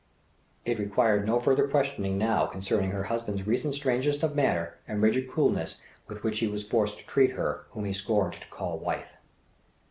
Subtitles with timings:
[0.65, 5.29] It required no further questioning now concerning her husband's recent strangeness of manner and rigid
[5.29, 5.77] coolness
[6.07, 9.13] with which he was forced to treat her whom he scorned to call wife.